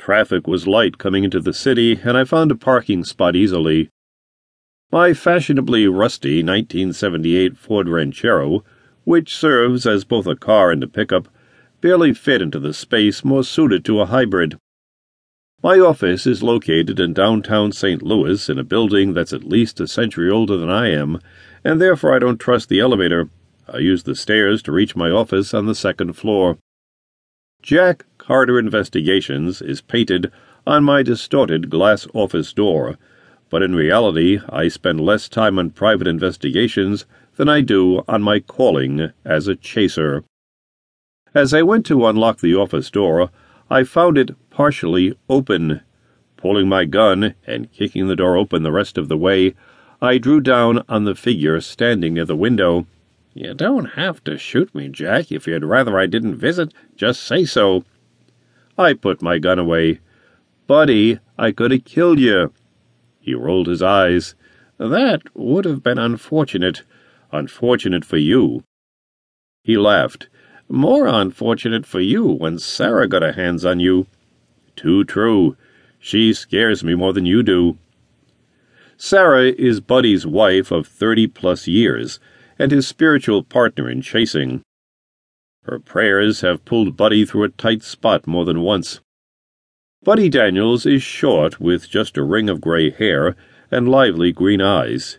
Traffic 0.00 0.46
was 0.46 0.66
light 0.66 0.96
coming 0.96 1.24
into 1.24 1.40
the 1.40 1.52
city, 1.52 2.00
and 2.02 2.16
I 2.16 2.24
found 2.24 2.50
a 2.50 2.54
parking 2.54 3.04
spot 3.04 3.36
easily. 3.36 3.90
My 4.90 5.12
fashionably 5.12 5.86
rusty 5.88 6.42
1978 6.42 7.58
Ford 7.58 7.86
Ranchero, 7.86 8.64
which 9.04 9.36
serves 9.36 9.86
as 9.86 10.04
both 10.04 10.26
a 10.26 10.34
car 10.34 10.70
and 10.70 10.82
a 10.82 10.88
pickup, 10.88 11.28
barely 11.82 12.14
fit 12.14 12.40
into 12.40 12.58
the 12.58 12.72
space 12.72 13.22
more 13.26 13.44
suited 13.44 13.84
to 13.84 14.00
a 14.00 14.06
hybrid. 14.06 14.56
My 15.62 15.78
office 15.78 16.26
is 16.26 16.42
located 16.42 16.98
in 16.98 17.12
downtown 17.12 17.70
St. 17.70 18.00
Louis 18.00 18.48
in 18.48 18.58
a 18.58 18.64
building 18.64 19.12
that's 19.12 19.34
at 19.34 19.44
least 19.44 19.80
a 19.80 19.86
century 19.86 20.30
older 20.30 20.56
than 20.56 20.70
I 20.70 20.88
am, 20.92 21.20
and 21.62 21.78
therefore 21.78 22.16
I 22.16 22.20
don't 22.20 22.40
trust 22.40 22.70
the 22.70 22.80
elevator. 22.80 23.28
I 23.68 23.78
use 23.78 24.04
the 24.04 24.14
stairs 24.14 24.62
to 24.62 24.72
reach 24.72 24.96
my 24.96 25.10
office 25.10 25.52
on 25.52 25.66
the 25.66 25.74
second 25.74 26.14
floor. 26.14 26.56
Jack 27.62 28.06
Carter 28.16 28.58
Investigations 28.58 29.60
is 29.60 29.82
painted 29.82 30.32
on 30.66 30.82
my 30.82 31.02
distorted 31.02 31.68
glass 31.68 32.06
office 32.14 32.54
door, 32.54 32.96
but 33.50 33.62
in 33.62 33.74
reality 33.74 34.40
I 34.48 34.68
spend 34.68 35.00
less 35.00 35.28
time 35.28 35.58
on 35.58 35.70
private 35.70 36.06
investigations 36.06 37.04
than 37.36 37.50
I 37.50 37.60
do 37.60 38.02
on 38.08 38.22
my 38.22 38.40
calling 38.40 39.12
as 39.26 39.46
a 39.46 39.56
chaser. 39.56 40.24
As 41.34 41.52
I 41.52 41.60
went 41.60 41.84
to 41.86 42.06
unlock 42.06 42.40
the 42.40 42.54
office 42.54 42.90
door, 42.90 43.30
I 43.68 43.84
found 43.84 44.16
it 44.16 44.34
partially 44.50 45.14
open. 45.28 45.82
Pulling 46.38 46.68
my 46.68 46.86
gun 46.86 47.34
and 47.46 47.70
kicking 47.70 48.08
the 48.08 48.16
door 48.16 48.38
open 48.38 48.62
the 48.62 48.72
rest 48.72 48.96
of 48.96 49.08
the 49.08 49.18
way, 49.18 49.54
I 50.00 50.16
drew 50.16 50.40
down 50.40 50.82
on 50.88 51.04
the 51.04 51.14
figure 51.14 51.60
standing 51.60 52.14
near 52.14 52.24
the 52.24 52.34
window. 52.34 52.86
You 53.32 53.54
don't 53.54 53.90
have 53.90 54.24
to 54.24 54.36
shoot 54.36 54.74
me, 54.74 54.88
Jack. 54.88 55.30
If 55.30 55.46
you'd 55.46 55.64
rather 55.64 55.98
I 55.98 56.06
didn't 56.06 56.36
visit, 56.36 56.74
just 56.96 57.22
say 57.22 57.44
so. 57.44 57.84
I 58.76 58.92
put 58.94 59.22
my 59.22 59.38
gun 59.38 59.58
away. 59.58 60.00
Buddy, 60.66 61.20
I 61.38 61.52
could 61.52 61.70
have 61.70 61.84
killed 61.84 62.18
you. 62.18 62.52
He 63.20 63.34
rolled 63.34 63.68
his 63.68 63.82
eyes. 63.82 64.34
That 64.78 65.22
would 65.34 65.64
have 65.64 65.82
been 65.82 65.98
unfortunate. 65.98 66.82
Unfortunate 67.30 68.04
for 68.04 68.16
you. 68.16 68.64
He 69.62 69.76
laughed. 69.76 70.28
More 70.68 71.06
unfortunate 71.06 71.86
for 71.86 72.00
you 72.00 72.24
when 72.24 72.58
Sarah 72.58 73.06
got 73.06 73.22
her 73.22 73.32
hands 73.32 73.64
on 73.64 73.78
you. 73.78 74.06
Too 74.74 75.04
true. 75.04 75.56
She 76.00 76.32
scares 76.32 76.82
me 76.82 76.94
more 76.94 77.12
than 77.12 77.26
you 77.26 77.42
do. 77.42 77.78
Sarah 78.96 79.50
is 79.50 79.80
Buddy's 79.80 80.26
wife 80.26 80.70
of 80.70 80.86
thirty 80.86 81.26
plus 81.26 81.68
years 81.68 82.18
and 82.60 82.72
his 82.72 82.86
spiritual 82.86 83.42
partner 83.42 83.88
in 83.88 84.02
chasing. 84.02 84.60
Her 85.62 85.78
prayers 85.78 86.42
have 86.42 86.66
pulled 86.66 86.94
Buddy 86.94 87.24
through 87.24 87.44
a 87.44 87.48
tight 87.48 87.82
spot 87.82 88.26
more 88.26 88.44
than 88.44 88.60
once. 88.60 89.00
Buddy 90.04 90.28
Daniels 90.28 90.84
is 90.84 91.02
short 91.02 91.58
with 91.58 91.88
just 91.88 92.18
a 92.18 92.22
ring 92.22 92.50
of 92.50 92.60
gray 92.60 92.90
hair 92.90 93.34
and 93.70 93.88
lively 93.88 94.30
green 94.30 94.60
eyes. 94.60 95.18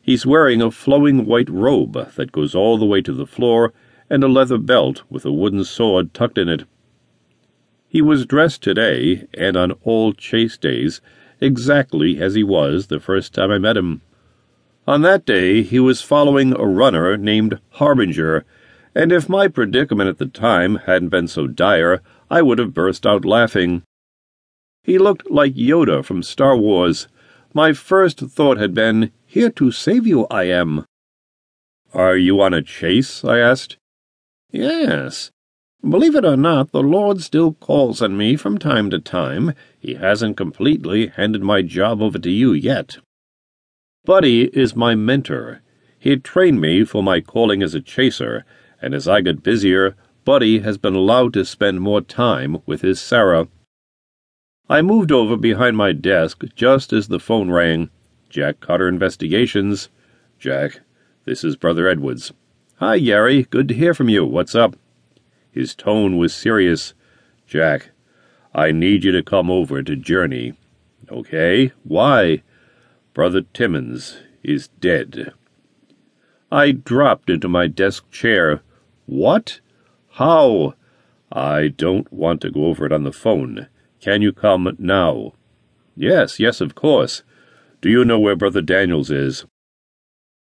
He's 0.00 0.24
wearing 0.24 0.62
a 0.62 0.70
flowing 0.70 1.26
white 1.26 1.50
robe 1.50 2.14
that 2.14 2.32
goes 2.32 2.54
all 2.54 2.78
the 2.78 2.86
way 2.86 3.02
to 3.02 3.12
the 3.12 3.26
floor 3.26 3.74
and 4.08 4.24
a 4.24 4.28
leather 4.28 4.56
belt 4.56 5.02
with 5.10 5.26
a 5.26 5.32
wooden 5.32 5.64
sword 5.64 6.14
tucked 6.14 6.38
in 6.38 6.48
it. 6.48 6.64
He 7.86 8.00
was 8.00 8.24
dressed 8.24 8.62
today, 8.62 9.26
and 9.34 9.58
on 9.58 9.72
all 9.84 10.14
chase 10.14 10.56
days, 10.56 11.02
exactly 11.38 12.18
as 12.18 12.34
he 12.34 12.42
was 12.42 12.86
the 12.86 12.98
first 12.98 13.34
time 13.34 13.50
I 13.50 13.58
met 13.58 13.76
him. 13.76 14.00
On 14.88 15.02
that 15.02 15.26
day, 15.26 15.62
he 15.62 15.78
was 15.78 16.00
following 16.00 16.54
a 16.54 16.64
runner 16.64 17.18
named 17.18 17.60
Harbinger, 17.72 18.46
and 18.94 19.12
if 19.12 19.28
my 19.28 19.46
predicament 19.46 20.08
at 20.08 20.16
the 20.16 20.24
time 20.24 20.76
hadn't 20.76 21.10
been 21.10 21.28
so 21.28 21.46
dire, 21.46 22.00
I 22.30 22.40
would 22.40 22.58
have 22.58 22.72
burst 22.72 23.04
out 23.06 23.26
laughing. 23.26 23.82
He 24.82 24.96
looked 24.96 25.30
like 25.30 25.52
Yoda 25.52 26.02
from 26.02 26.22
Star 26.22 26.56
Wars. 26.56 27.06
My 27.52 27.74
first 27.74 28.18
thought 28.18 28.56
had 28.56 28.72
been, 28.72 29.12
Here 29.26 29.50
to 29.50 29.70
save 29.70 30.06
you 30.06 30.26
I 30.30 30.44
am. 30.44 30.86
Are 31.92 32.16
you 32.16 32.40
on 32.40 32.54
a 32.54 32.62
chase? 32.62 33.22
I 33.22 33.40
asked. 33.40 33.76
Yes. 34.50 35.30
Believe 35.86 36.14
it 36.14 36.24
or 36.24 36.38
not, 36.38 36.72
the 36.72 36.82
Lord 36.82 37.20
still 37.20 37.52
calls 37.52 38.00
on 38.00 38.16
me 38.16 38.36
from 38.36 38.56
time 38.56 38.88
to 38.88 38.98
time. 38.98 39.52
He 39.78 39.96
hasn't 39.96 40.38
completely 40.38 41.08
handed 41.08 41.42
my 41.42 41.60
job 41.60 42.00
over 42.00 42.18
to 42.18 42.30
you 42.30 42.54
yet. 42.54 42.96
Buddy 44.04 44.44
is 44.56 44.76
my 44.76 44.94
mentor. 44.94 45.60
He 45.98 46.16
trained 46.16 46.60
me 46.60 46.84
for 46.84 47.02
my 47.02 47.20
calling 47.20 47.62
as 47.62 47.74
a 47.74 47.80
chaser, 47.80 48.44
and 48.80 48.94
as 48.94 49.08
I 49.08 49.20
got 49.20 49.42
busier, 49.42 49.96
Buddy 50.24 50.60
has 50.60 50.78
been 50.78 50.94
allowed 50.94 51.32
to 51.34 51.44
spend 51.44 51.80
more 51.80 52.00
time 52.00 52.58
with 52.66 52.82
his 52.82 53.00
Sarah. 53.00 53.48
I 54.68 54.82
moved 54.82 55.10
over 55.10 55.36
behind 55.36 55.76
my 55.76 55.92
desk 55.92 56.44
just 56.54 56.92
as 56.92 57.08
the 57.08 57.18
phone 57.18 57.50
rang. 57.50 57.90
Jack 58.28 58.60
Carter 58.60 58.88
Investigations. 58.88 59.88
Jack, 60.38 60.80
this 61.24 61.42
is 61.42 61.56
Brother 61.56 61.88
Edwards. 61.88 62.32
Hi, 62.76 62.98
Gary. 62.98 63.44
Good 63.44 63.68
to 63.68 63.74
hear 63.74 63.94
from 63.94 64.08
you. 64.08 64.24
What's 64.24 64.54
up? 64.54 64.76
His 65.50 65.74
tone 65.74 66.16
was 66.16 66.34
serious. 66.34 66.94
Jack, 67.46 67.90
I 68.54 68.70
need 68.70 69.04
you 69.04 69.12
to 69.12 69.22
come 69.22 69.50
over 69.50 69.82
to 69.82 69.96
Journey. 69.96 70.52
Okay? 71.10 71.72
Why? 71.82 72.42
Brother 73.18 73.40
Timmons 73.40 74.18
is 74.44 74.68
dead. 74.78 75.32
I 76.52 76.70
dropped 76.70 77.28
into 77.28 77.48
my 77.48 77.66
desk 77.66 78.08
chair. 78.12 78.60
What? 79.06 79.58
How? 80.10 80.74
I 81.32 81.66
don't 81.66 82.12
want 82.12 82.42
to 82.42 82.50
go 82.52 82.66
over 82.66 82.86
it 82.86 82.92
on 82.92 83.02
the 83.02 83.10
phone. 83.10 83.66
Can 84.00 84.22
you 84.22 84.32
come 84.32 84.76
now? 84.78 85.32
Yes, 85.96 86.38
yes, 86.38 86.60
of 86.60 86.76
course. 86.76 87.24
Do 87.80 87.90
you 87.90 88.04
know 88.04 88.20
where 88.20 88.36
Brother 88.36 88.62
Daniels 88.62 89.10
is? 89.10 89.46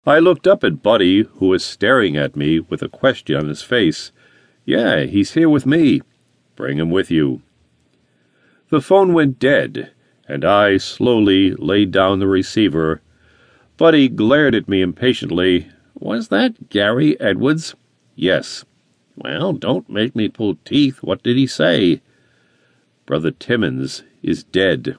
I 0.04 0.18
looked 0.18 0.48
up 0.48 0.64
at 0.64 0.82
Buddy, 0.82 1.22
who 1.22 1.50
was 1.50 1.64
staring 1.64 2.18
at 2.18 2.36
me 2.36 2.60
with 2.60 2.82
a 2.82 2.90
question 2.90 3.36
on 3.36 3.50
his 3.50 3.62
face. 3.62 4.12
Yeah, 4.66 5.02
he's 5.02 5.36
here 5.36 5.48
with 5.48 5.68
me. 5.68 6.02
Bring 6.56 6.80
him 6.80 6.90
with 6.90 7.12
you. 7.12 7.44
The 8.72 8.82
phone 8.82 9.14
went 9.14 9.38
dead, 9.38 9.92
and 10.28 10.46
I 10.46 10.78
slowly 10.78 11.52
laid 11.56 11.92
down 11.92 12.20
the 12.20 12.28
receiver. 12.28 13.02
Buddy 13.78 14.08
glared 14.08 14.56
at 14.56 14.70
me 14.70 14.82
impatiently. 14.82 15.68
Was 16.00 16.30
that 16.30 16.70
Gary 16.70 17.20
Edwards? 17.20 17.76
Yes. 18.16 18.66
Well, 19.16 19.54
don't 19.54 19.90
make 19.90 20.16
me 20.16 20.30
pull 20.30 20.58
teeth. 20.66 21.04
What 21.04 21.24
did 21.24 21.38
he 21.38 21.48
say? 21.48 22.02
Brother 23.06 23.32
Timmons 23.32 24.04
is 24.22 24.44
dead. 24.44 24.98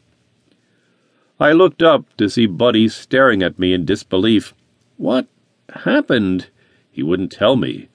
I 1.41 1.53
looked 1.53 1.83
up 1.83 2.05
to 2.17 2.29
see 2.29 2.47
Buddy 2.47 2.89
staring 2.89 3.43
at 3.43 3.59
me 3.59 3.73
in 3.73 3.85
disbelief. 3.85 4.55
What 4.97 5.27
happened? 5.71 6.49
He 6.93 7.03
wouldn't 7.03 7.33
tell 7.33 7.57
me. 7.57 7.89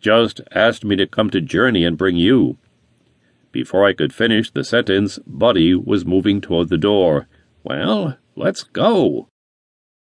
Just 0.00 0.40
asked 0.50 0.84
me 0.84 0.96
to 0.96 1.06
come 1.06 1.30
to 1.30 1.40
Journey 1.40 1.84
and 1.84 1.96
bring 1.96 2.16
you. 2.16 2.58
Before 3.52 3.84
I 3.84 3.92
could 3.92 4.14
finish 4.14 4.50
the 4.50 4.64
sentence, 4.64 5.18
Buddy 5.26 5.74
was 5.74 6.06
moving 6.06 6.40
toward 6.40 6.70
the 6.70 6.78
door. 6.78 7.28
Well, 7.62 8.16
let's 8.34 8.62
go. 8.64 9.28